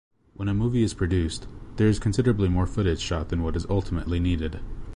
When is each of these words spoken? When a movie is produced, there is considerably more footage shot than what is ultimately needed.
When 0.33 0.47
a 0.47 0.53
movie 0.55 0.81
is 0.81 0.95
produced, 0.95 1.45
there 1.75 1.87
is 1.87 1.99
considerably 1.99 2.49
more 2.49 2.65
footage 2.65 2.99
shot 3.01 3.29
than 3.29 3.43
what 3.43 3.55
is 3.55 3.67
ultimately 3.69 4.19
needed. 4.19 4.59